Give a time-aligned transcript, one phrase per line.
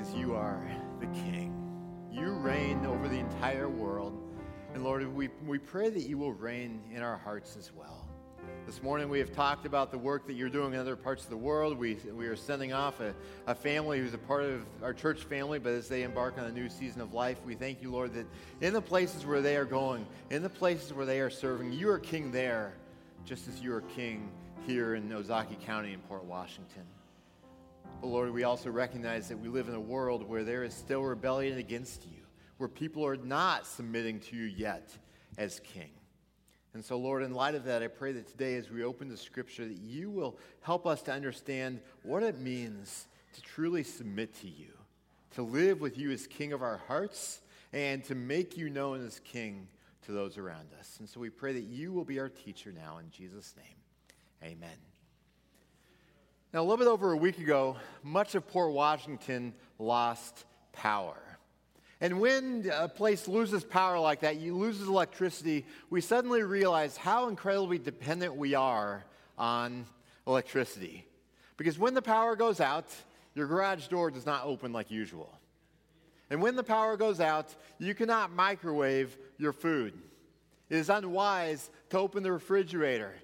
[0.00, 0.66] because you are
[0.98, 1.52] the King.
[2.10, 4.18] You reign over the entire world.
[4.72, 8.08] And Lord, we, we pray that you will reign in our hearts as well.
[8.64, 11.30] This morning we have talked about the work that you're doing in other parts of
[11.30, 11.76] the world.
[11.76, 13.14] We, we are sending off a,
[13.46, 16.52] a family who's a part of our church family, but as they embark on a
[16.52, 18.26] new season of life, we thank you, Lord, that
[18.62, 21.90] in the places where they are going, in the places where they are serving, you
[21.90, 22.72] are king there,
[23.26, 24.30] just as you are king
[24.66, 26.84] here in Ozaukee County in Port Washington.
[28.00, 31.02] But Lord, we also recognize that we live in a world where there is still
[31.02, 32.22] rebellion against you,
[32.56, 34.90] where people are not submitting to you yet
[35.36, 35.90] as king.
[36.72, 39.16] And so, Lord, in light of that, I pray that today, as we open the
[39.16, 44.48] scripture, that you will help us to understand what it means to truly submit to
[44.48, 44.72] you,
[45.34, 47.42] to live with you as king of our hearts,
[47.72, 49.68] and to make you known as king
[50.06, 50.96] to those around us.
[51.00, 54.52] And so we pray that you will be our teacher now in Jesus' name.
[54.52, 54.89] Amen.
[56.52, 61.16] Now, a little bit over a week ago, much of Port Washington lost power.
[62.00, 67.28] And when a place loses power like that, you loses electricity, we suddenly realize how
[67.28, 69.04] incredibly dependent we are
[69.38, 69.86] on
[70.26, 71.06] electricity.
[71.56, 72.86] Because when the power goes out,
[73.36, 75.32] your garage door does not open like usual.
[76.30, 79.94] And when the power goes out, you cannot microwave your food.
[80.68, 83.14] It is unwise to open the refrigerator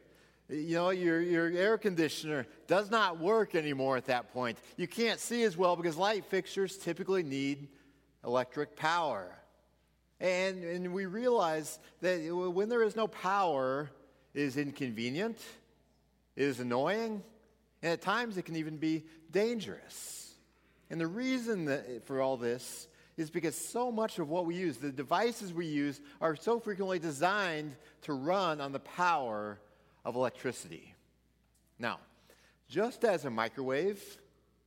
[0.48, 4.58] you know, your, your air conditioner does not work anymore at that point.
[4.76, 7.68] You can't see as well because light fixtures typically need
[8.24, 9.28] electric power.
[10.20, 13.90] And, and we realize that when there is no power,
[14.34, 15.38] it is inconvenient,
[16.36, 17.22] it is annoying,
[17.82, 20.34] and at times it can even be dangerous.
[20.90, 22.86] And the reason that, for all this
[23.16, 26.98] is because so much of what we use, the devices we use, are so frequently
[26.98, 29.58] designed to run on the power
[30.06, 30.94] of electricity.
[31.80, 31.98] Now,
[32.68, 34.00] just as a microwave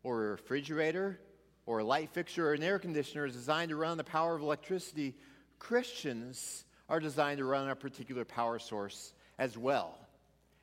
[0.04, 1.18] or a refrigerator
[1.66, 4.36] or a light fixture or an air conditioner is designed to run on the power
[4.36, 5.16] of electricity,
[5.58, 9.98] Christians are designed to run on a particular power source as well.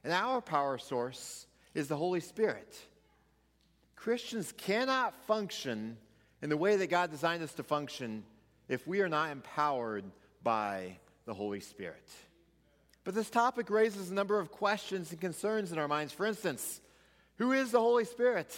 [0.05, 2.77] And our power source is the Holy Spirit.
[3.97, 5.97] Christians cannot function
[6.43, 8.25] in the way that God designed us to function
[8.69, 10.05] if we are not empowered
[10.43, 12.09] by the Holy Spirit.
[13.07, 16.13] But this topic raises a number of questions and concerns in our minds.
[16.13, 16.81] For instance,
[17.37, 18.53] who is the Holy Spirit?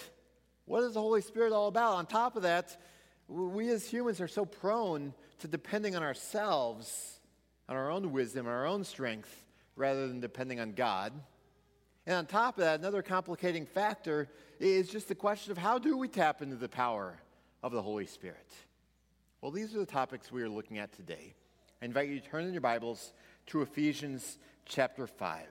[0.65, 1.97] What is the Holy Spirit all about?
[1.97, 2.81] On top of that,
[3.29, 7.21] we as humans are so prone to depending on ourselves,
[7.69, 9.45] on our own wisdom, our own strength,
[9.77, 11.13] rather than depending on God.
[12.07, 15.99] And on top of that, another complicating factor is just the question of how do
[15.99, 17.21] we tap into the power
[17.63, 18.49] of the Holy Spirit?
[19.43, 21.35] Well, these are the topics we are looking at today.
[21.81, 23.13] I invite you to turn in your Bibles
[23.47, 25.47] to Ephesians chapter 5.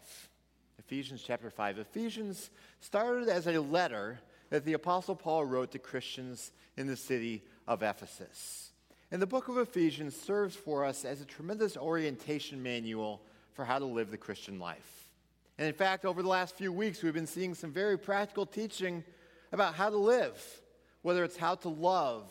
[0.78, 1.80] Ephesians chapter 5.
[1.80, 2.50] Ephesians
[2.82, 7.82] started as a letter that the Apostle Paul wrote to Christians in the city of
[7.82, 8.72] Ephesus.
[9.10, 13.22] And the book of Ephesians serves for us as a tremendous orientation manual
[13.54, 15.10] for how to live the Christian life.
[15.58, 19.06] And in fact, over the last few weeks, we've been seeing some very practical teaching
[19.54, 20.62] about how to live,
[21.04, 22.30] whether it's how to love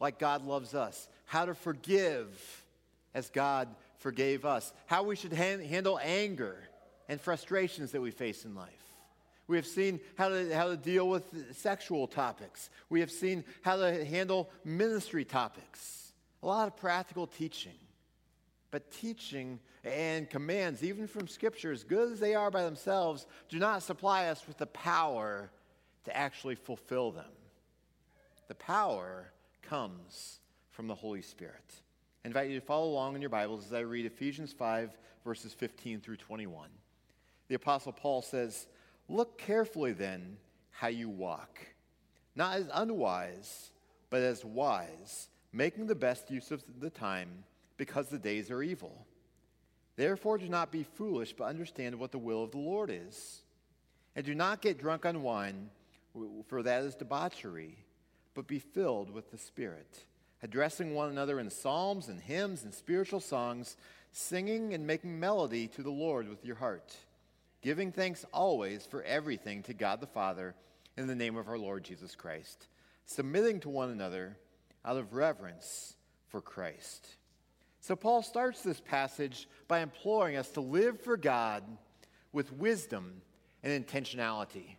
[0.00, 2.66] like God loves us, how to forgive
[3.18, 3.68] as God
[3.98, 6.56] forgave us, how we should ha- handle anger
[7.08, 8.70] and frustrations that we face in life.
[9.48, 12.70] We have seen how to, how to deal with sexual topics.
[12.90, 16.12] We have seen how to handle ministry topics.
[16.42, 17.72] A lot of practical teaching.
[18.70, 23.58] But teaching and commands, even from Scripture, as good as they are by themselves, do
[23.58, 25.50] not supply us with the power
[26.04, 27.24] to actually fulfill them.
[28.48, 30.40] The power comes
[30.70, 31.74] from the Holy Spirit.
[32.24, 34.90] I invite you to follow along in your Bibles as I read Ephesians 5,
[35.24, 36.68] verses 15 through 21.
[37.46, 38.66] The Apostle Paul says,
[39.08, 40.36] Look carefully then
[40.72, 41.60] how you walk,
[42.34, 43.70] not as unwise,
[44.10, 47.44] but as wise, making the best use of the time,
[47.76, 49.06] because the days are evil.
[49.94, 53.42] Therefore, do not be foolish, but understand what the will of the Lord is.
[54.16, 55.70] And do not get drunk on wine,
[56.48, 57.76] for that is debauchery,
[58.34, 60.04] but be filled with the Spirit
[60.42, 63.76] addressing one another in psalms and hymns and spiritual songs,
[64.12, 66.96] singing and making melody to the Lord with your heart,
[67.62, 70.54] giving thanks always for everything to God the Father
[70.96, 72.66] in the name of our Lord Jesus Christ,
[73.06, 74.36] submitting to one another
[74.84, 75.94] out of reverence
[76.28, 77.06] for Christ.
[77.80, 81.62] So, Paul starts this passage by imploring us to live for God
[82.32, 83.22] with wisdom
[83.62, 84.76] and intentionality.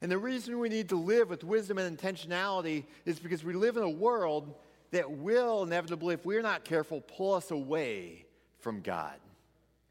[0.00, 3.76] And the reason we need to live with wisdom and intentionality is because we live
[3.76, 4.54] in a world
[4.96, 8.24] that will inevitably, if we're not careful, pull us away
[8.60, 9.16] from God.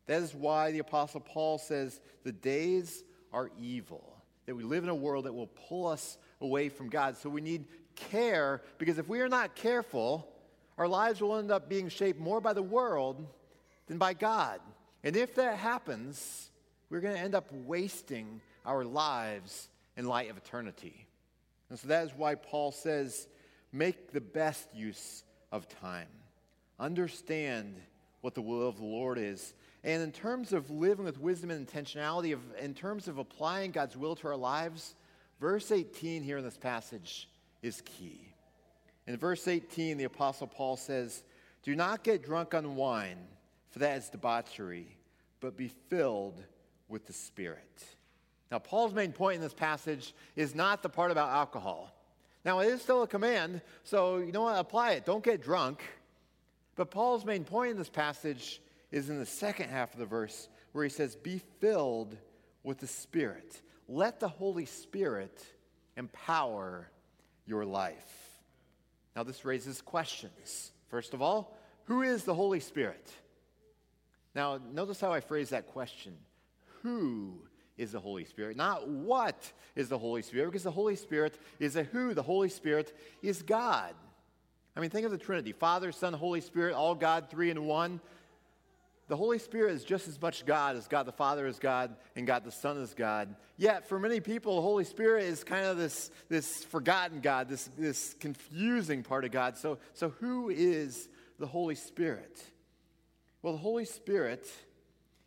[0.07, 4.17] That is why the Apostle Paul says the days are evil,
[4.47, 7.17] that we live in a world that will pull us away from God.
[7.17, 7.65] So we need
[7.95, 10.27] care because if we are not careful,
[10.75, 13.27] our lives will end up being shaped more by the world
[13.85, 14.59] than by God.
[15.03, 16.49] And if that happens,
[16.89, 21.05] we're going to end up wasting our lives in light of eternity.
[21.69, 23.27] And so that is why Paul says,
[23.75, 26.07] make the best use of time.
[26.79, 27.75] Understand
[28.21, 29.53] what the will of the Lord is.
[29.83, 33.95] And in terms of living with wisdom and intentionality, of, in terms of applying God's
[33.95, 34.95] will to our lives,
[35.39, 37.29] verse 18 here in this passage
[37.61, 38.33] is key.
[39.07, 41.23] In verse 18, the Apostle Paul says,
[41.61, 43.19] Do not get drunk on wine,
[43.69, 44.87] for that is debauchery,
[45.39, 46.41] but be filled
[46.87, 47.83] with the Spirit.
[48.51, 51.94] Now, Paul's main point in this passage is not the part about alcohol.
[52.45, 54.59] Now, it is still a command, so you know what?
[54.59, 55.05] Apply it.
[55.05, 55.81] Don't get drunk.
[56.75, 58.61] But Paul's main point in this passage
[58.91, 62.15] is in the second half of the verse where he says, Be filled
[62.63, 63.61] with the Spirit.
[63.87, 65.43] Let the Holy Spirit
[65.97, 66.89] empower
[67.47, 68.11] your life.
[69.15, 70.71] Now, this raises questions.
[70.89, 73.11] First of all, who is the Holy Spirit?
[74.35, 76.13] Now, notice how I phrase that question.
[76.83, 77.39] Who
[77.77, 78.57] is the Holy Spirit?
[78.57, 82.13] Not what is the Holy Spirit, because the Holy Spirit is a who.
[82.13, 83.93] The Holy Spirit is God.
[84.75, 88.01] I mean, think of the Trinity Father, Son, Holy Spirit, all God, three in one.
[89.07, 92.25] The Holy Spirit is just as much God as God the Father is God and
[92.25, 93.35] God the Son is God.
[93.55, 97.69] Yet, for many people, the Holy Spirit is kind of this, this forgotten God, this,
[97.77, 99.57] this confusing part of God.
[99.57, 101.07] So, so, who is
[101.37, 102.41] the Holy Spirit?
[103.43, 104.47] Well, the Holy Spirit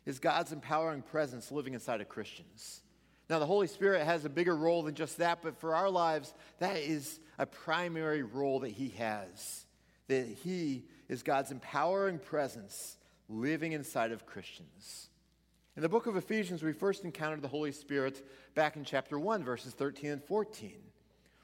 [0.09, 2.81] is God's empowering presence living inside of Christians.
[3.29, 6.33] Now, the Holy Spirit has a bigger role than just that, but for our lives,
[6.57, 9.67] that is a primary role that He has.
[10.07, 12.97] That He is God's empowering presence
[13.29, 15.09] living inside of Christians.
[15.75, 19.43] In the book of Ephesians, we first encountered the Holy Spirit back in chapter 1,
[19.43, 20.73] verses 13 and 14,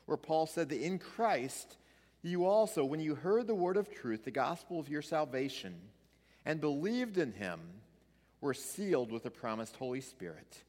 [0.08, 1.78] where Paul said that in Christ,
[2.24, 5.76] you also, when you heard the word of truth, the gospel of your salvation,
[6.46, 7.60] and believed in him
[8.46, 10.64] were sealed with the promised Holy Spirit,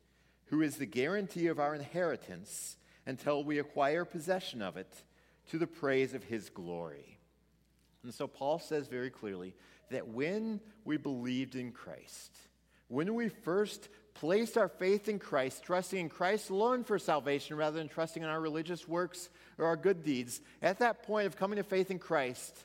[0.46, 5.02] who is the guarantee of our inheritance until we acquire possession of it
[5.50, 7.18] to the praise of his glory.
[8.02, 9.54] And so Paul says very clearly
[9.90, 12.32] that when we believed in Christ,
[12.88, 17.76] when we first placed our faith in Christ, trusting in Christ alone for salvation rather
[17.76, 19.28] than trusting in our religious works
[19.58, 22.64] or our good deeds, at that point of coming to faith in Christ,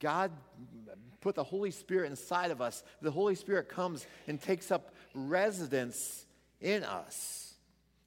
[0.00, 0.32] God
[1.20, 2.82] put the Holy Spirit inside of us.
[3.02, 6.24] The Holy Spirit comes and takes up residence
[6.60, 7.54] in us.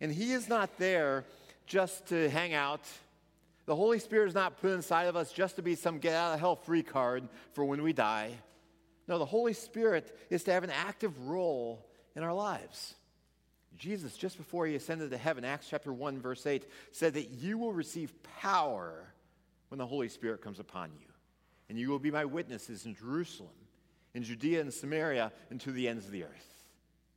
[0.02, 1.26] And He is not there
[1.66, 2.82] just to hang out.
[3.66, 6.34] The Holy Spirit is not put inside of us just to be some get out
[6.34, 8.32] of hell free card for when we die.
[9.08, 11.86] No, the Holy Spirit is to have an active role
[12.16, 12.96] in our lives.
[13.78, 17.58] Jesus, just before he ascended to heaven, Acts chapter 1, verse 8, said that you
[17.58, 19.14] will receive power
[19.70, 21.13] when the Holy Spirit comes upon you
[21.70, 23.50] and you will be my witnesses in Jerusalem,
[24.14, 26.54] in Judea and Samaria, and to the ends of the earth.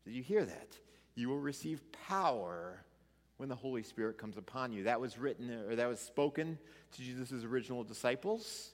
[0.04, 0.78] Did you hear that?
[1.14, 2.84] You will receive power
[3.38, 4.84] when the Holy Spirit comes upon you.
[4.84, 6.58] That was written or that was spoken
[6.92, 8.70] to Jesus' original disciples,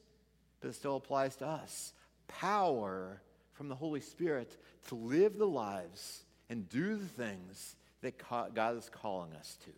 [0.61, 1.93] but it still applies to us.
[2.29, 3.23] Power
[3.53, 4.57] from the Holy Spirit
[4.89, 9.71] to live the lives and do the things that God is calling us to.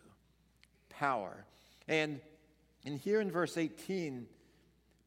[0.89, 1.45] Power.
[1.87, 2.19] And,
[2.85, 4.27] and here in verse 18,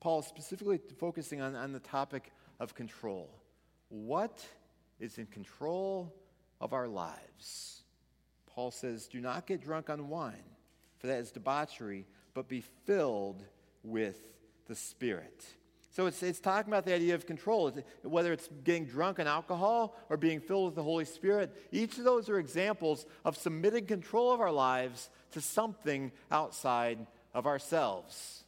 [0.00, 3.30] Paul is specifically focusing on, on the topic of control.
[3.88, 4.44] What
[5.00, 6.14] is in control
[6.60, 7.82] of our lives?
[8.46, 10.56] Paul says, Do not get drunk on wine,
[10.98, 13.42] for that is debauchery, but be filled
[13.82, 14.20] with
[14.66, 15.44] the Spirit.
[15.90, 19.96] So it's, it's talking about the idea of control, whether it's getting drunk on alcohol
[20.08, 21.56] or being filled with the Holy Spirit.
[21.72, 27.46] Each of those are examples of submitting control of our lives to something outside of
[27.46, 28.44] ourselves.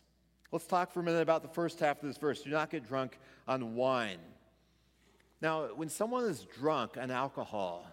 [0.53, 2.43] Let's talk for a minute about the first half of this verse.
[2.43, 4.19] Do not get drunk on wine.
[5.41, 7.87] Now, when someone is drunk on alcohol,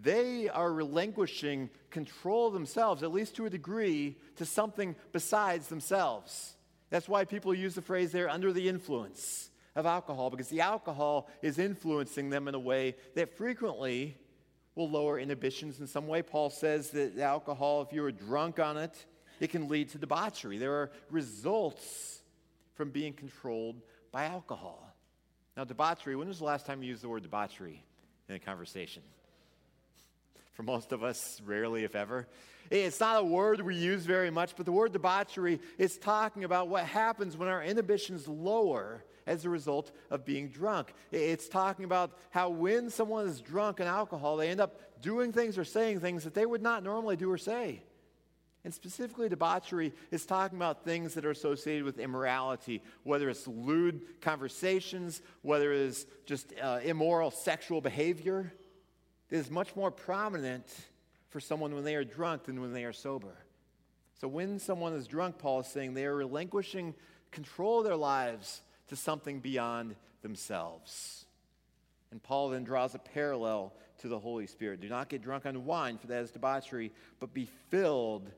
[0.00, 6.54] they are relinquishing control of themselves, at least to a degree, to something besides themselves.
[6.88, 11.28] That's why people use the phrase they're under the influence of alcohol, because the alcohol
[11.42, 14.16] is influencing them in a way that frequently
[14.74, 16.22] will lower inhibitions in some way.
[16.22, 19.04] Paul says that alcohol, if you are drunk on it,
[19.40, 20.58] it can lead to debauchery.
[20.58, 22.20] There are results
[22.74, 24.94] from being controlled by alcohol.
[25.56, 27.84] Now, debauchery, when was the last time you used the word debauchery
[28.28, 29.02] in a conversation?
[30.52, 32.26] For most of us, rarely, if ever.
[32.70, 36.68] It's not a word we use very much, but the word debauchery is talking about
[36.68, 40.94] what happens when our inhibitions lower as a result of being drunk.
[41.10, 45.58] It's talking about how when someone is drunk on alcohol, they end up doing things
[45.58, 47.82] or saying things that they would not normally do or say.
[48.64, 54.20] And specifically, debauchery is talking about things that are associated with immorality, whether it's lewd
[54.20, 58.52] conversations, whether it's just uh, immoral sexual behavior.
[59.30, 60.66] It is much more prominent
[61.28, 63.34] for someone when they are drunk than when they are sober.
[64.20, 66.94] So, when someone is drunk, Paul is saying they are relinquishing
[67.32, 71.24] control of their lives to something beyond themselves.
[72.12, 74.80] And Paul then draws a parallel to the Holy Spirit.
[74.80, 78.30] Do not get drunk on wine, for that is debauchery, but be filled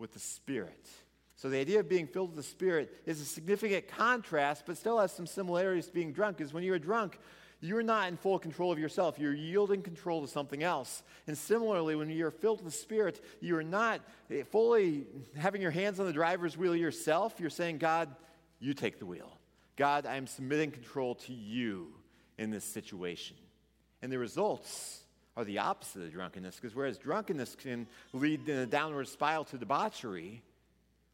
[0.00, 0.88] with the Spirit.
[1.36, 4.98] So the idea of being filled with the Spirit is a significant contrast, but still
[4.98, 6.40] has some similarities to being drunk.
[6.40, 7.18] is when you're drunk,
[7.60, 9.18] you're not in full control of yourself.
[9.18, 11.02] You're yielding control to something else.
[11.26, 14.00] And similarly, when you're filled with the Spirit, you are not
[14.50, 17.34] fully having your hands on the driver's wheel yourself.
[17.38, 18.08] You're saying, God,
[18.58, 19.38] you take the wheel.
[19.76, 21.92] God, I'm submitting control to you
[22.38, 23.36] in this situation.
[24.02, 25.00] And the results
[25.36, 29.58] are the opposite of drunkenness, because whereas drunkenness can lead in a downward spiral to
[29.58, 30.42] debauchery,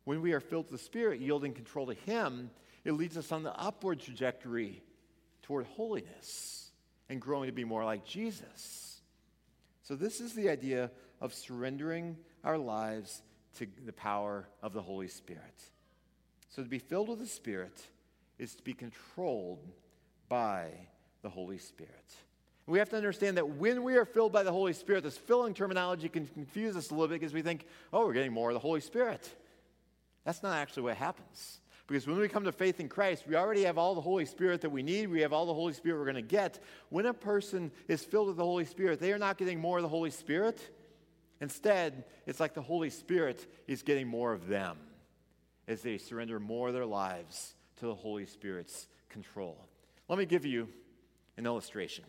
[0.06, 2.50] when we are filled with the Spirit, yielding control to Him,
[2.84, 4.82] it leads us on the upward trajectory
[5.42, 6.70] toward holiness
[7.08, 9.00] and growing to be more like Jesus.
[9.82, 13.22] So, this is the idea of surrendering our lives
[13.58, 15.62] to the power of the Holy Spirit.
[16.50, 17.82] So, to be filled with the Spirit
[18.38, 19.64] is to be controlled
[20.28, 20.68] by
[21.22, 22.14] the Holy Spirit.
[22.66, 25.54] We have to understand that when we are filled by the Holy Spirit, this filling
[25.54, 28.54] terminology can confuse us a little bit because we think, oh, we're getting more of
[28.54, 29.28] the Holy Spirit.
[30.24, 31.60] That's not actually what happens.
[31.86, 34.62] Because when we come to faith in Christ, we already have all the Holy Spirit
[34.62, 35.08] that we need.
[35.08, 36.58] We have all the Holy Spirit we're going to get.
[36.88, 39.82] When a person is filled with the Holy Spirit, they are not getting more of
[39.82, 40.58] the Holy Spirit.
[41.40, 44.76] Instead, it's like the Holy Spirit is getting more of them
[45.68, 49.68] as they surrender more of their lives to the Holy Spirit's control.
[50.08, 50.68] Let me give you
[51.36, 52.04] an illustration.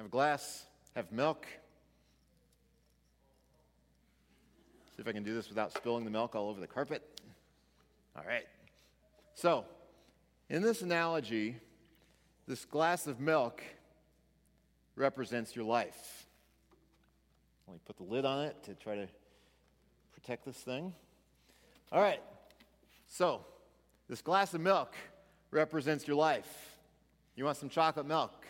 [0.00, 0.64] Have a glass,
[0.96, 1.46] have milk.
[4.96, 7.02] See if I can do this without spilling the milk all over the carpet.
[8.16, 8.46] All right.
[9.34, 9.66] So,
[10.48, 11.56] in this analogy,
[12.48, 13.62] this glass of milk
[14.96, 16.26] represents your life.
[17.68, 19.06] Let me put the lid on it to try to
[20.14, 20.94] protect this thing.
[21.92, 22.22] All right.
[23.06, 23.44] So,
[24.08, 24.94] this glass of milk
[25.50, 26.78] represents your life.
[27.36, 28.46] You want some chocolate milk?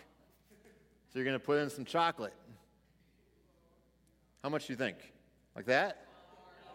[1.13, 2.33] So you're going to put in some chocolate.
[4.45, 4.97] How much do you think?
[5.57, 6.07] Like that?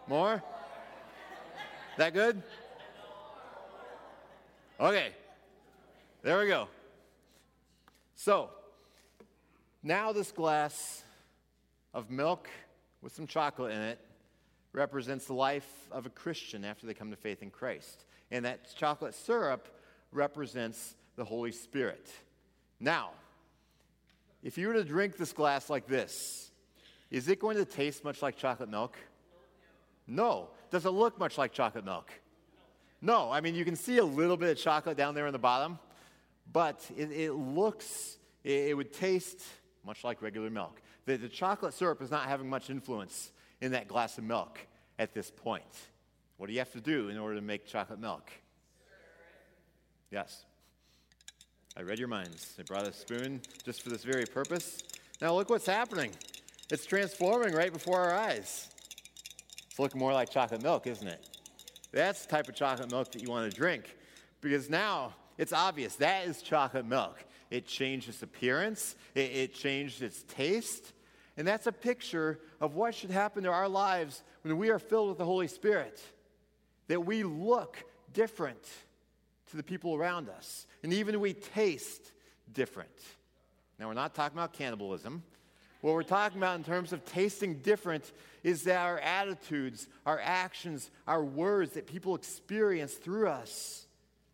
[0.06, 0.42] More?
[1.96, 2.42] That good?
[4.78, 5.12] Okay.
[6.22, 6.68] There we go.
[8.14, 8.50] So,
[9.82, 11.02] now this glass
[11.94, 12.50] of milk
[13.00, 13.98] with some chocolate in it
[14.74, 18.04] represents the life of a Christian after they come to faith in Christ.
[18.30, 19.66] And that chocolate syrup
[20.12, 22.10] represents the Holy Spirit.
[22.78, 23.12] Now,
[24.42, 26.50] if you were to drink this glass like this,
[27.10, 28.96] is it going to taste much like chocolate milk?
[30.06, 30.48] No.
[30.70, 32.10] Does it look much like chocolate milk?
[33.00, 33.30] No.
[33.30, 35.78] I mean, you can see a little bit of chocolate down there in the bottom,
[36.52, 39.42] but it, it looks, it, it, would taste
[39.84, 40.80] much like regular milk.
[41.06, 44.58] The, the chocolate syrup is not having much influence in that glass of milk
[44.98, 45.64] at this point.
[46.36, 48.30] What do you have to do in order to make chocolate milk?
[50.10, 50.44] Yes.
[51.78, 52.54] I read your minds.
[52.58, 54.78] I brought a spoon just for this very purpose.
[55.20, 56.10] Now, look what's happening.
[56.70, 58.70] It's transforming right before our eyes.
[59.68, 61.36] It's looking more like chocolate milk, isn't it?
[61.92, 63.94] That's the type of chocolate milk that you want to drink
[64.40, 67.22] because now it's obvious that is chocolate milk.
[67.50, 70.94] It changed its appearance, it, it changed its taste,
[71.36, 75.10] and that's a picture of what should happen to our lives when we are filled
[75.10, 76.00] with the Holy Spirit.
[76.88, 78.66] That we look different
[79.50, 80.66] to the people around us.
[80.82, 82.12] And even we taste
[82.52, 82.90] different.
[83.78, 85.22] Now, we're not talking about cannibalism.
[85.82, 88.10] What we're talking about in terms of tasting different
[88.42, 93.86] is that our attitudes, our actions, our words that people experience through us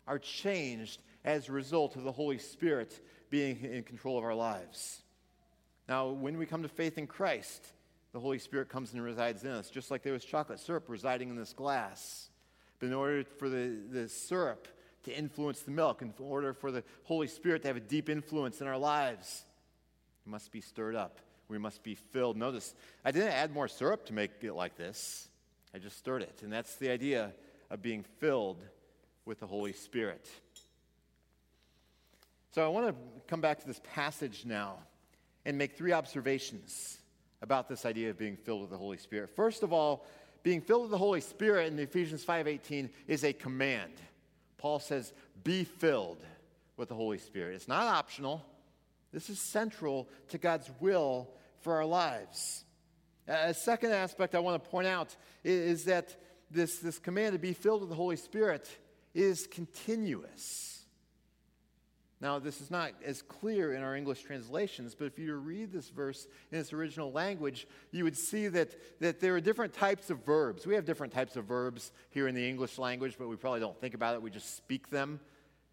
[0.07, 5.01] are changed as a result of the Holy Spirit being in control of our lives.
[5.87, 7.65] Now, when we come to faith in Christ,
[8.13, 11.29] the Holy Spirit comes and resides in us, just like there was chocolate syrup residing
[11.29, 12.29] in this glass.
[12.79, 14.67] But in order for the, the syrup
[15.03, 18.61] to influence the milk, in order for the Holy Spirit to have a deep influence
[18.61, 19.45] in our lives,
[20.25, 21.19] it must be stirred up.
[21.49, 22.37] We must be filled.
[22.37, 25.27] Notice, I didn't add more syrup to make it like this.
[25.75, 26.41] I just stirred it.
[26.41, 27.33] And that's the idea
[27.69, 28.63] of being filled
[29.25, 30.27] with the Holy Spirit.
[32.51, 32.95] So I want to
[33.27, 34.77] come back to this passage now
[35.45, 36.97] and make three observations
[37.41, 39.29] about this idea of being filled with the Holy Spirit.
[39.35, 40.05] First of all,
[40.43, 43.93] being filled with the Holy Spirit in Ephesians 5:18 is a command.
[44.63, 45.11] Paul says,
[45.43, 46.23] "Be filled
[46.77, 48.45] with the Holy Spirit." It's not optional.
[49.11, 51.29] This is central to God's will
[51.59, 52.63] for our lives.
[53.27, 56.15] A second aspect I want to point out is that
[56.49, 58.69] this, this command to be filled with the Holy Spirit
[59.13, 60.72] is continuous.
[62.23, 65.89] Now, this is not as clear in our English translations, but if you read this
[65.89, 70.23] verse in its original language, you would see that, that there are different types of
[70.23, 70.65] verbs.
[70.65, 73.77] We have different types of verbs here in the English language, but we probably don't
[73.77, 74.21] think about it.
[74.21, 75.19] We just speak them.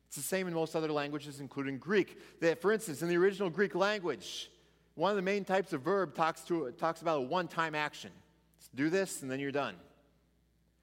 [0.08, 2.18] It's the same in most other languages, including Greek.
[2.40, 4.50] That, for instance, in the original Greek language,
[4.96, 8.10] one of the main types of verb talks, to, talks about a one time action.
[8.74, 9.76] do this, and then you're done.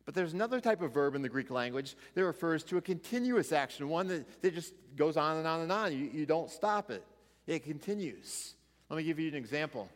[0.07, 3.51] But there's another type of verb in the Greek language that refers to a continuous
[3.51, 5.91] action, one that, that just goes on and on and on.
[5.91, 7.03] You, you don't stop it,
[7.45, 8.55] it continues.
[8.89, 9.89] Let me give you an example.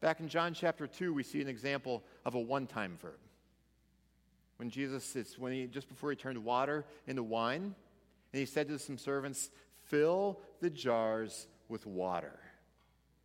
[0.00, 3.18] Back in John chapter 2, we see an example of a one time verb.
[4.58, 7.74] When Jesus, when he, just before he turned water into wine,
[8.32, 9.50] and he said to some servants,
[9.86, 12.38] Fill the jars with water.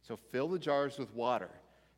[0.02, 1.52] So fill the jars with water.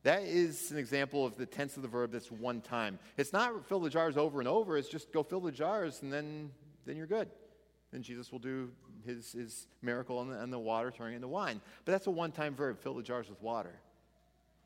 [0.03, 3.00] That is an example of the tense of the verb that's one time.
[3.18, 6.12] It's not fill the jars over and over, it's just go fill the jars and
[6.12, 6.51] then,
[6.86, 7.29] then you're good.
[7.91, 8.72] Then Jesus will do
[9.06, 11.60] his, his miracle and the, and the water turning into wine.
[11.86, 13.74] But that's a one time verb, fill the jars with water.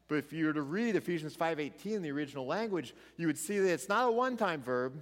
[0.08, 3.60] But if you were to read Ephesians 5:18 in the original language, you would see
[3.60, 5.02] that it's not a one-time verb,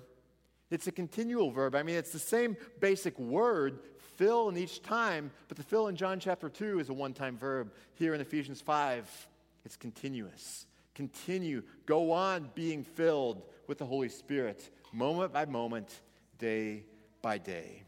[0.69, 1.75] it's a continual verb.
[1.75, 3.79] I mean, it's the same basic word,
[4.15, 7.73] fill in each time, but the fill in John chapter 2 is a one-time verb.
[7.95, 9.27] Here in Ephesians 5,
[9.65, 10.65] it's continuous.
[10.95, 11.63] Continue.
[11.85, 16.01] Go on being filled with the Holy Spirit, moment by moment,
[16.37, 16.83] day
[17.21, 17.83] by day.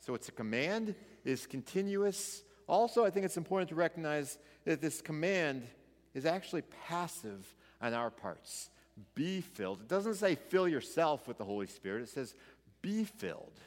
[0.00, 0.94] So it's a command,
[1.24, 2.42] it's continuous.
[2.66, 5.66] Also, I think it's important to recognize that this command
[6.12, 8.70] is actually passive on our parts.
[9.14, 9.80] Be filled.
[9.80, 12.34] It doesn't say fill yourself with the Holy Spirit, it says
[12.82, 13.58] be filled.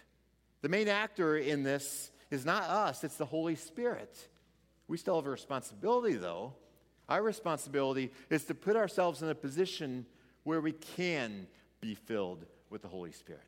[0.61, 4.15] The main actor in this is not us, it's the Holy Spirit.
[4.87, 6.53] We still have a responsibility, though,
[7.09, 10.05] our responsibility is to put ourselves in a position
[10.43, 11.47] where we can
[11.81, 13.41] be filled with the Holy Spirit.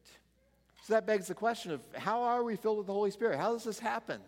[0.84, 3.38] So that begs the question of how are we filled with the Holy Spirit?
[3.38, 4.22] How does this happen?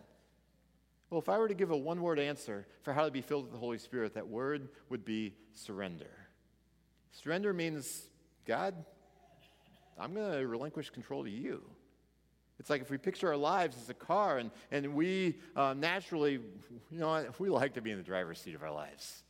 [1.10, 3.44] Well, if I were to give a one word answer for how to be filled
[3.44, 6.10] with the Holy Spirit, that word would be surrender.
[7.10, 8.08] Surrender means,
[8.46, 8.74] God,
[9.98, 11.62] I'm going to relinquish control to you.
[12.62, 16.34] It's like if we picture our lives as a car and, and we uh, naturally,
[16.92, 19.24] you know, we like to be in the driver's seat of our lives.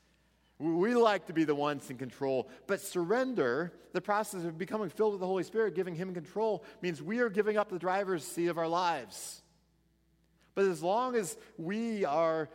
[0.58, 2.50] We like to be the ones in control.
[2.66, 7.02] But surrender, the process of becoming filled with the Holy Spirit, giving Him control, means
[7.02, 9.40] we are giving up the driver's seat of our lives.
[10.54, 12.50] But as long as we are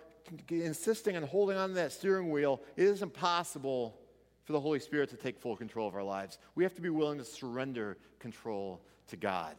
[0.47, 3.97] insisting on holding on to that steering wheel, it is impossible
[4.43, 6.37] for the Holy Spirit to take full control of our lives.
[6.53, 9.55] We have to be willing to surrender control to God.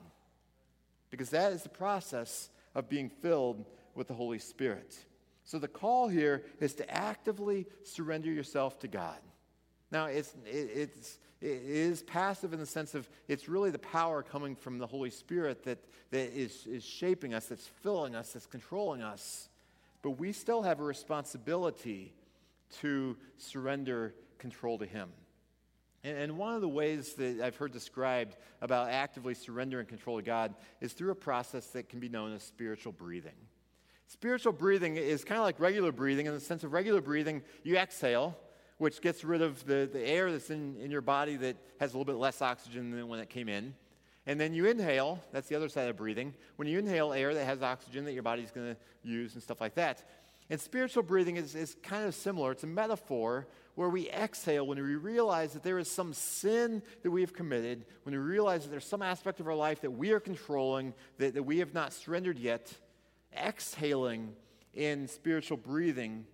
[1.11, 4.97] Because that is the process of being filled with the Holy Spirit.
[5.45, 9.19] So the call here is to actively surrender yourself to God.
[9.91, 14.23] Now, it's, it, it's, it is passive in the sense of it's really the power
[14.23, 15.79] coming from the Holy Spirit that,
[16.11, 19.49] that is, is shaping us, that's filling us, that's controlling us.
[20.03, 22.13] But we still have a responsibility
[22.81, 25.09] to surrender control to Him.
[26.17, 30.55] And, one of the ways that I've heard described about actively surrendering control to God
[30.81, 33.37] is through a process that can be known as spiritual breathing.
[34.07, 37.77] Spiritual breathing is kind of like regular breathing in the sense of regular breathing, you
[37.77, 38.39] exhale,
[38.79, 41.99] which gets rid of the, the air that's in, in your body that has a
[41.99, 43.75] little bit less oxygen than when it came in.
[44.27, 46.35] And then you inhale, that's the other side of breathing.
[46.57, 49.61] When you inhale air that has oxygen that your body's going to use and stuff
[49.61, 50.07] like that.
[50.51, 52.53] And spiritual breathing is, is kind of similar.
[52.53, 53.47] It's a metaphor
[53.79, 57.87] where we exhale when we realize that there is some sin that we have committed,
[58.03, 61.35] when we realize that there's some aspect of our life that we are controlling, that,
[61.35, 62.73] that we have not surrendered yet
[63.33, 64.35] exhaling
[64.75, 66.27] in spiritual breathing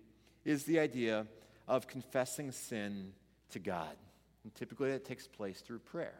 [0.43, 1.27] is the idea
[1.67, 3.13] of confessing sin
[3.51, 3.95] to God.
[4.43, 6.17] And typically that takes place through prayer.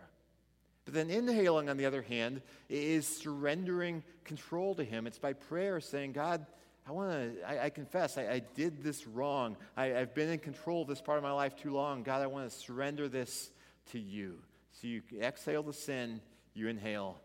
[0.86, 5.08] But then inhaling, on the other hand, is surrendering control to Him.
[5.08, 6.46] It's by prayer saying, God,
[6.88, 9.58] I want to, I, I, confess, I, I, did this wrong.
[9.76, 12.04] I, have been in control of this part of my life too long.
[12.04, 13.50] God, I want to surrender this
[13.92, 14.38] to you.
[14.72, 16.22] So you exhale the sin,
[16.54, 17.18] you inhale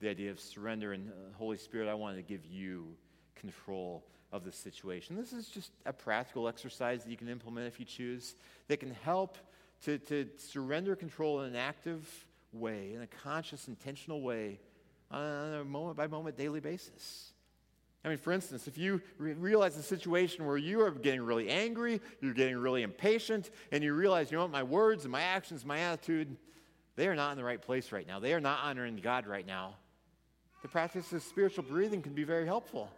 [0.00, 0.92] the idea of surrender.
[0.92, 2.88] And uh, Holy Spirit, I want to give you
[3.36, 5.16] control of the situation.
[5.16, 8.34] This is just a practical exercise that you can implement if you choose
[8.68, 9.38] that can help
[9.84, 14.58] to, to surrender control in an active way, in a conscious, intentional way,
[15.10, 17.32] on a moment by moment, daily basis.
[18.06, 21.50] I mean, for instance, if you re- realize a situation where you are getting really
[21.50, 25.22] angry, you're getting really impatient, and you realize, you know what, my words and my
[25.22, 26.36] actions, my attitude,
[26.94, 28.20] they are not in the right place right now.
[28.20, 29.74] They are not honoring God right now.
[30.62, 32.88] The practice of spiritual breathing can be very helpful.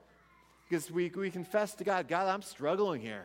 [0.68, 3.24] Because we, we confess to God, God, I'm struggling here.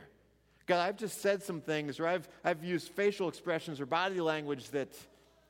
[0.66, 4.70] God, I've just said some things, or I've, I've used facial expressions or body language
[4.70, 4.96] that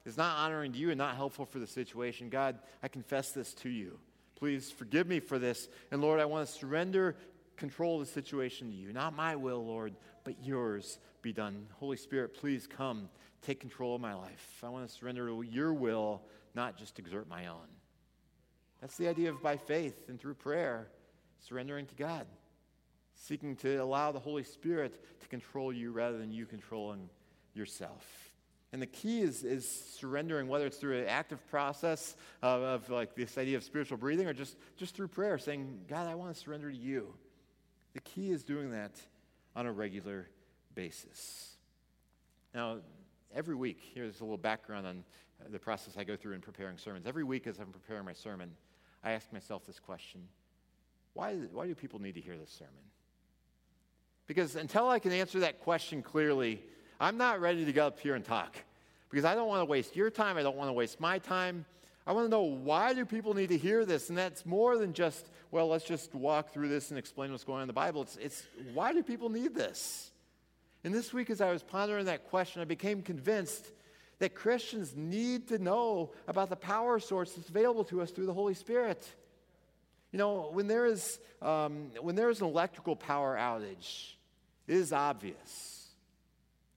[0.04, 2.30] is not honoring to you and not helpful for the situation.
[2.30, 4.00] God, I confess this to you.
[4.44, 5.70] Please forgive me for this.
[5.90, 7.16] And Lord, I want to surrender
[7.56, 8.92] control of the situation to you.
[8.92, 9.94] Not my will, Lord,
[10.26, 11.68] but yours be done.
[11.80, 13.08] Holy Spirit, please come
[13.42, 14.60] take control of my life.
[14.62, 16.24] I want to surrender to your will,
[16.56, 17.70] not just exert my own.
[18.82, 20.90] That's the idea of by faith and through prayer,
[21.40, 22.28] surrendering to God,
[23.16, 27.08] seeking to allow the Holy Spirit to control you rather than you controlling
[27.54, 28.33] yourself.
[28.74, 33.14] And the key is, is surrendering, whether it's through an active process of, of like
[33.14, 36.42] this idea of spiritual breathing or just, just through prayer, saying, God, I want to
[36.42, 37.14] surrender to you.
[37.94, 39.00] The key is doing that
[39.56, 40.28] on a regular
[40.74, 41.56] basis.
[42.56, 42.80] Now,
[43.34, 45.04] every week, here's a little background on
[45.52, 47.06] the process I go through in preparing sermons.
[47.06, 48.50] Every week, as I'm preparing my sermon,
[49.04, 50.22] I ask myself this question
[51.14, 52.74] why, why do people need to hear this sermon?
[54.26, 56.60] Because until I can answer that question clearly,
[57.04, 58.56] I'm not ready to get up here and talk.
[59.10, 61.66] Because I don't want to waste your time, I don't want to waste my time.
[62.08, 64.10] I want to know why do people need to hear this?
[64.10, 67.58] And that's more than just, well, let's just walk through this and explain what's going
[67.58, 68.02] on in the Bible.
[68.02, 70.12] It's, it's why do people need this?
[70.84, 73.70] And this week, as I was pondering that question, I became convinced
[74.20, 78.34] that Christians need to know about the power source that's available to us through the
[78.34, 79.06] Holy Spirit.
[80.12, 84.14] You know, when there is, um, when there is an electrical power outage,
[84.68, 85.83] it is obvious.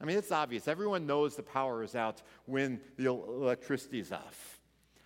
[0.01, 0.69] I mean, it's obvious.
[0.69, 4.61] Everyone knows the power is out when the electricity is off.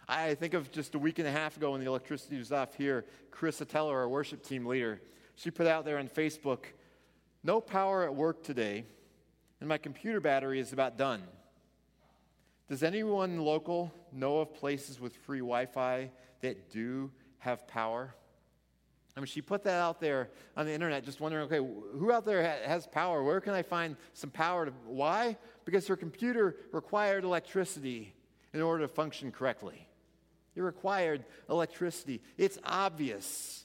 [0.08, 2.74] I think of just a week and a half ago when the electricity was off
[2.74, 5.00] here, Chris Atella, our worship team leader,
[5.36, 6.64] she put out there on Facebook,
[7.44, 8.84] no power at work today,
[9.60, 11.22] and my computer battery is about done.
[12.68, 18.14] Does anyone local know of places with free Wi Fi that do have power?
[19.16, 22.24] I mean, she put that out there on the internet, just wondering, okay, who out
[22.24, 23.22] there has power?
[23.22, 24.66] Where can I find some power?
[24.66, 25.36] To, why?
[25.64, 28.14] Because her computer required electricity
[28.54, 29.86] in order to function correctly.
[30.54, 32.22] It required electricity.
[32.38, 33.64] It's obvious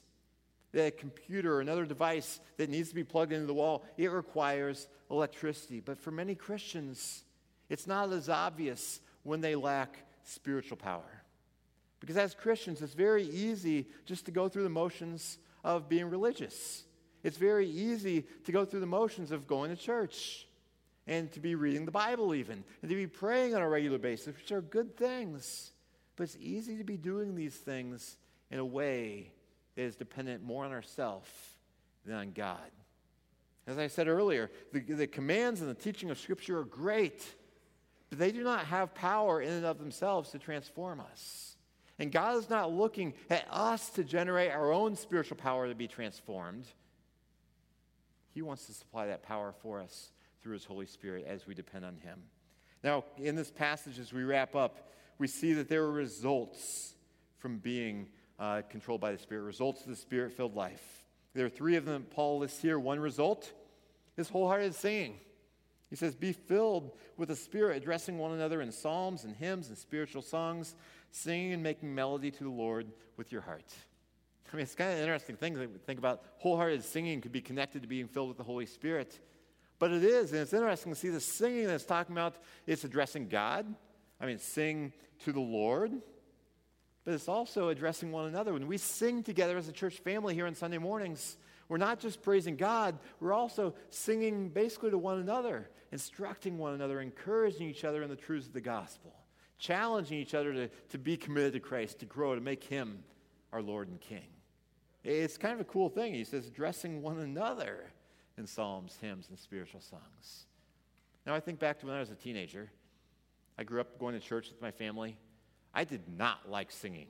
[0.71, 4.11] that a computer or another device that needs to be plugged into the wall, it
[4.11, 5.79] requires electricity.
[5.79, 7.23] But for many Christians,
[7.69, 11.14] it's not as obvious when they lack spiritual power.
[12.05, 16.83] Because as Christians, it's very easy just to go through the motions of being religious.
[17.23, 20.45] It's very easy to go through the motions of going to church
[21.07, 24.35] and to be reading the Bible, even, and to be praying on a regular basis,
[24.35, 25.71] which are good things.
[26.15, 28.17] But it's easy to be doing these things
[28.51, 29.31] in a way
[29.75, 31.29] that is dependent more on ourselves
[32.05, 32.69] than on God.
[33.65, 37.25] As I said earlier, the, the commands and the teaching of Scripture are great,
[38.11, 41.54] but they do not have power in and of themselves to transform us.
[41.97, 45.87] And God is not looking at us to generate our own spiritual power to be
[45.87, 46.65] transformed.
[48.33, 50.11] He wants to supply that power for us
[50.43, 52.19] through His Holy Spirit as we depend on Him.
[52.83, 56.93] Now, in this passage, as we wrap up, we see that there are results
[57.37, 61.05] from being uh, controlled by the Spirit, results of the Spirit filled life.
[61.33, 62.77] There are three of them Paul lists here.
[62.77, 63.51] One result
[64.17, 65.19] is wholehearted singing.
[65.89, 69.77] He says, Be filled with the Spirit, addressing one another in psalms and hymns and
[69.77, 70.75] spiritual songs,
[71.11, 72.87] singing and making melody to the Lord
[73.17, 73.73] with your heart.
[74.51, 76.23] I mean, it's kind of an interesting thing to think about.
[76.37, 79.19] Wholehearted singing could be connected to being filled with the Holy Spirit.
[79.79, 83.27] But it is, and it's interesting to see the singing that's talking about it's addressing
[83.27, 83.65] God,
[84.21, 84.93] I mean, sing
[85.25, 85.91] to the Lord,
[87.03, 88.53] but it's also addressing one another.
[88.53, 91.37] When we sing together as a church family here on Sunday mornings,
[91.67, 97.01] we're not just praising God, we're also singing basically to one another, instructing one another,
[97.01, 99.13] encouraging each other in the truths of the gospel,
[99.57, 103.03] challenging each other to, to be committed to Christ, to grow, to make Him
[103.51, 104.27] our Lord and King.
[105.03, 106.13] It's kind of a cool thing.
[106.13, 107.91] He says, addressing one another
[108.37, 110.45] in psalms, hymns, and spiritual songs.
[111.25, 112.69] Now, I think back to when I was a teenager.
[113.57, 115.17] I grew up going to church with my family.
[115.73, 117.07] I did not like singing.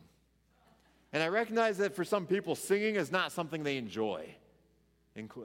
[1.13, 4.27] And I recognize that for some people, singing is not something they enjoy,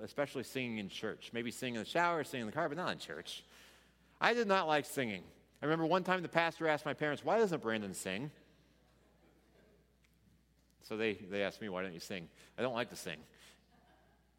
[0.03, 1.31] especially singing in church.
[1.33, 3.45] Maybe singing in the shower, singing in the car, but not in church.
[4.21, 5.23] I did not like singing.
[5.63, 8.31] I remember one time the pastor asked my parents, Why doesn't Brandon sing?
[10.89, 12.29] So they, they asked me, Why don't you sing?
[12.59, 13.19] I don't like to sing.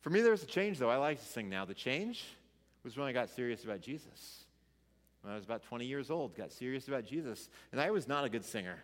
[0.02, 0.90] For me, there was a change, though.
[0.90, 1.66] I like to sing now.
[1.66, 2.24] The change
[2.84, 4.42] was when I got serious about Jesus
[5.22, 7.50] when I was about 20 years old, got serious about Jesus.
[7.72, 8.78] And I was not a good singer.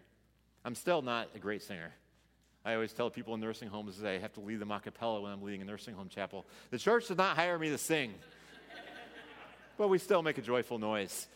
[0.64, 1.92] I'm still not a great singer.
[2.64, 5.22] I always tell people in nursing homes that I have to lead them a cappella
[5.22, 6.46] when I'm leading a nursing home chapel.
[6.70, 8.14] The church does not hire me to sing,
[9.78, 11.28] but we still make a joyful noise.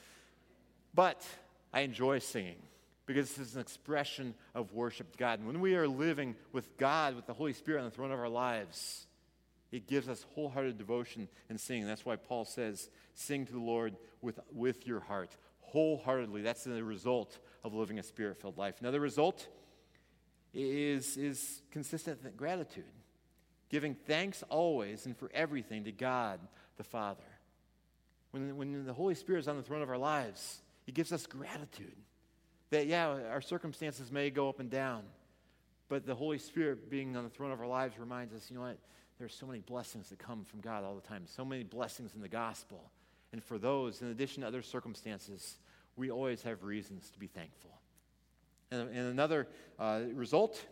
[0.94, 1.26] But
[1.74, 2.58] I enjoy singing
[3.06, 5.40] because it's an expression of worship to God.
[5.40, 8.20] And when we are living with God, with the Holy Spirit on the throne of
[8.20, 9.08] our lives,
[9.72, 11.88] It gives us wholehearted devotion and singing.
[11.88, 16.42] That's why Paul says, sing to the Lord with, with your heart, wholeheartedly.
[16.42, 18.76] That's the result of living a spirit filled life.
[18.82, 19.48] Another result
[20.54, 22.84] is, is consistent gratitude,
[23.70, 26.42] giving thanks always and for everything to God
[26.76, 27.24] the Father.
[28.32, 31.26] When, when the Holy Spirit is on the throne of our lives, He gives us
[31.26, 31.96] gratitude.
[32.72, 35.04] That, yeah, our circumstances may go up and down,
[35.90, 38.64] but the Holy Spirit being on the throne of our lives reminds us, you know
[38.64, 38.78] what?
[39.20, 42.22] There's so many blessings that come from God all the time, so many blessings in
[42.22, 42.92] the gospel.
[43.34, 45.58] And for those, in addition to other circumstances,
[45.96, 47.72] we always have reasons to be thankful.
[48.72, 50.66] And, and another uh, result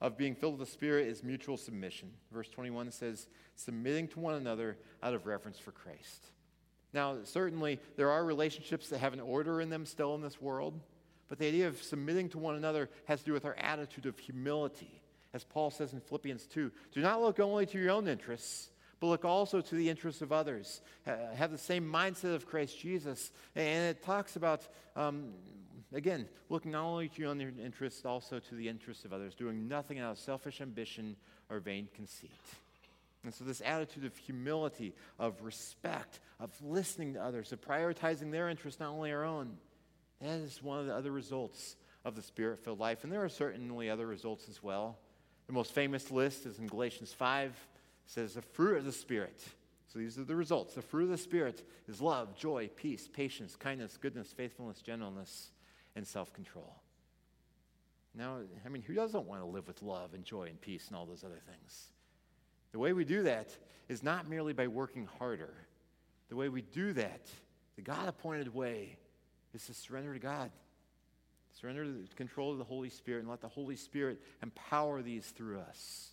[0.00, 2.10] of being filled with the Spirit is mutual submission.
[2.32, 6.26] Verse 21 says, submitting to one another out of reverence for Christ.
[6.92, 10.78] Now, certainly, there are relationships that have an order in them still in this world,
[11.28, 14.18] but the idea of submitting to one another has to do with our attitude of
[14.18, 15.00] humility.
[15.32, 19.06] As Paul says in Philippians 2, do not look only to your own interests, but
[19.06, 20.82] look also to the interests of others.
[21.04, 23.30] have the same mindset of Christ Jesus.
[23.54, 25.32] And it talks about, um,
[25.92, 29.68] again, looking not only to your own interests, also to the interests of others, doing
[29.68, 31.16] nothing out of selfish ambition
[31.48, 32.30] or vain conceit.
[33.22, 38.48] And so, this attitude of humility, of respect, of listening to others, of prioritizing their
[38.48, 39.58] interests, not only our own,
[40.22, 43.04] that is one of the other results of the spirit filled life.
[43.04, 44.98] And there are certainly other results as well.
[45.46, 47.50] The most famous list is in Galatians 5.
[47.50, 47.56] It
[48.06, 49.42] says, The fruit of the Spirit.
[49.92, 50.74] So these are the results.
[50.74, 55.50] The fruit of the Spirit is love, joy, peace, patience, kindness, goodness, faithfulness, gentleness,
[55.96, 56.76] and self control.
[58.14, 60.96] Now, I mean, who doesn't want to live with love and joy and peace and
[60.96, 61.90] all those other things?
[62.72, 63.48] The way we do that
[63.88, 65.52] is not merely by working harder.
[66.28, 67.26] The way we do that,
[67.76, 68.96] the God appointed way,
[69.52, 70.50] is to surrender to God.
[71.60, 75.26] Surrender to the control of the Holy Spirit and let the Holy Spirit empower these
[75.26, 76.10] through us.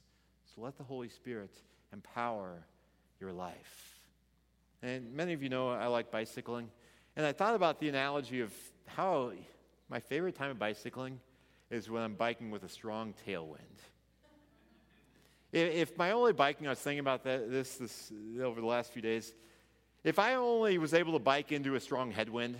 [0.56, 1.52] So let the Holy Spirit
[1.93, 2.65] empower
[3.20, 4.00] your life.
[4.82, 6.70] And many of you know I like bicycling.
[7.15, 8.54] And I thought about the analogy of
[8.86, 9.32] how
[9.89, 11.20] my favorite time of bicycling
[11.70, 13.58] is when I'm biking with a strong tailwind.
[15.51, 19.01] If my only biking, I was thinking about that, this, this over the last few
[19.01, 19.33] days,
[20.03, 22.57] if I only was able to bike into a strong headwind,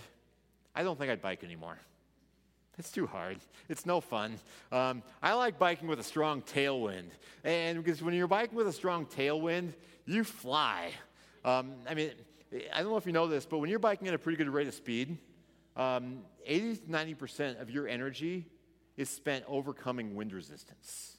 [0.74, 1.78] I don't think I'd bike anymore.
[2.78, 3.40] It's too hard.
[3.70, 4.40] It's no fun.
[4.72, 7.10] Um, I like biking with a strong tailwind.
[7.44, 9.74] And because when you're biking with a strong tailwind,
[10.06, 10.92] you fly.
[11.44, 12.12] Um, I mean,
[12.74, 14.50] I don't know if you know this, but when you're biking at a pretty good
[14.50, 15.18] rate of speed,
[15.76, 18.46] um, 80 to 90% of your energy
[18.96, 21.17] is spent overcoming wind resistance.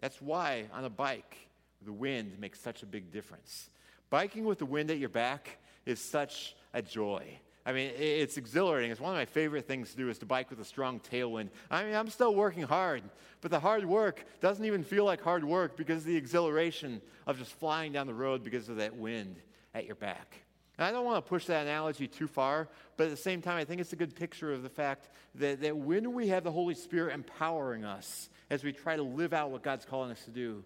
[0.00, 1.36] That's why on a bike,
[1.84, 3.70] the wind makes such a big difference.
[4.10, 7.38] Biking with the wind at your back is such a joy.
[7.66, 8.90] I mean, it's exhilarating.
[8.90, 11.50] It's one of my favorite things to do is to bike with a strong tailwind.
[11.70, 13.02] I mean, I'm still working hard,
[13.42, 17.38] but the hard work doesn't even feel like hard work because of the exhilaration of
[17.38, 19.36] just flying down the road because of that wind
[19.74, 20.36] at your back.
[20.78, 23.56] And I don't want to push that analogy too far, but at the same time,
[23.56, 26.52] I think it's a good picture of the fact that, that when we have the
[26.52, 30.30] Holy Spirit empowering us as we try to live out what God's calling us to
[30.30, 30.62] do,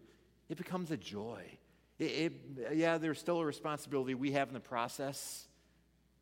[0.50, 1.42] it becomes a joy.
[1.98, 2.32] It, it,
[2.74, 5.46] yeah, there's still a responsibility we have in the process,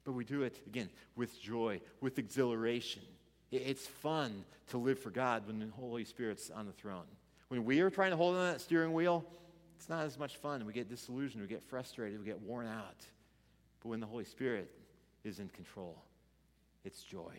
[0.05, 3.03] but we do it, again, with joy, with exhilaration.
[3.51, 7.07] It's fun to live for God when the Holy Spirit's on the throne.
[7.49, 9.25] When we are trying to hold on that steering wheel,
[9.77, 10.65] it's not as much fun.
[10.65, 13.05] We get disillusioned, we get frustrated, we get worn out.
[13.83, 14.71] But when the Holy Spirit
[15.25, 16.03] is in control,
[16.85, 17.35] it's joy.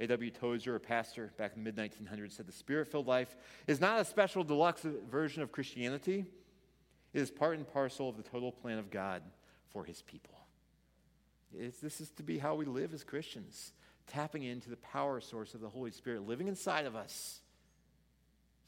[0.00, 0.30] A.W.
[0.30, 3.34] Tozer, a pastor back in the mid 1900s, said the spirit filled life
[3.66, 6.24] is not a special deluxe version of Christianity,
[7.12, 9.22] it is part and parcel of the total plan of God
[9.72, 10.38] for his people.
[11.56, 13.72] It's, this is to be how we live as Christians,
[14.06, 17.40] tapping into the power source of the Holy Spirit living inside of us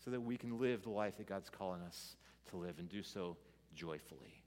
[0.04, 2.16] so that we can live the life that God's calling us
[2.50, 3.36] to live and do so
[3.74, 4.39] joyfully.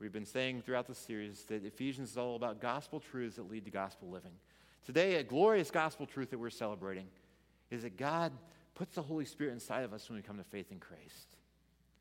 [0.00, 3.66] We've been saying throughout the series that Ephesians is all about gospel truths that lead
[3.66, 4.32] to gospel living.
[4.86, 7.06] Today, a glorious gospel truth that we're celebrating
[7.70, 8.32] is that God
[8.74, 11.36] puts the Holy Spirit inside of us when we come to faith in Christ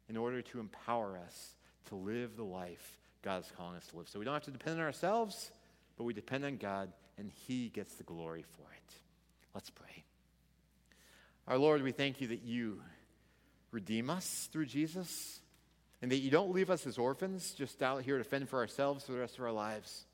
[0.08, 1.56] in order to empower us
[1.90, 4.08] to live the life God is calling us to live.
[4.08, 5.52] So we don't have to depend on ourselves,
[5.98, 8.94] but we depend on God, and He gets the glory for it.
[9.54, 10.04] Let's pray.
[11.48, 12.82] Our Lord, we thank you that you
[13.72, 15.42] redeem us through Jesus,
[16.02, 19.06] and that you don't leave us as orphans, just out here to fend for ourselves
[19.06, 20.06] for the rest of our lives,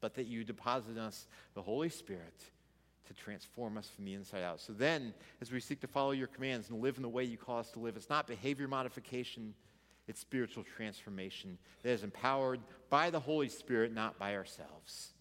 [0.00, 2.38] but that you deposit in us the Holy Spirit
[3.06, 4.60] to transform us from the inside out.
[4.60, 7.36] So then, as we seek to follow your commands and live in the way you
[7.36, 9.54] call us to live, it's not behavior modification
[10.10, 15.12] it's spiritual transformation that is empowered by the Holy Spirit, not by ourselves.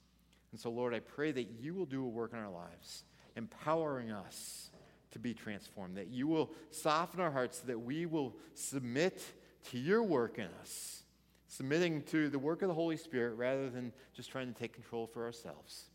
[0.51, 3.03] And so, Lord, I pray that you will do a work in our lives,
[3.35, 4.71] empowering us
[5.11, 9.23] to be transformed, that you will soften our hearts, so that we will submit
[9.71, 11.03] to your work in us,
[11.47, 15.07] submitting to the work of the Holy Spirit rather than just trying to take control
[15.07, 15.85] for ourselves.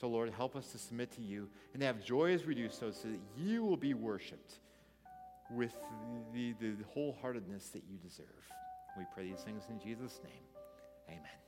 [0.00, 2.90] So, Lord, help us to submit to you and have joy as we do so,
[2.90, 4.60] so that you will be worshiped
[5.50, 5.74] with
[6.32, 8.26] the, the, the wholeheartedness that you deserve.
[8.96, 10.42] We pray these things in Jesus' name.
[11.08, 11.47] Amen.